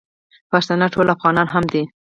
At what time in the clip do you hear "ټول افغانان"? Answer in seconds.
0.93-1.47